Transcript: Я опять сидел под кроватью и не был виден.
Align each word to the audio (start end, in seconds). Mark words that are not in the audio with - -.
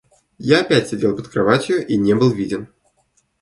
Я 0.39 0.61
опять 0.61 0.89
сидел 0.89 1.15
под 1.15 1.27
кроватью 1.27 1.85
и 1.85 1.95
не 1.95 2.15
был 2.15 2.31
виден. 2.31 2.69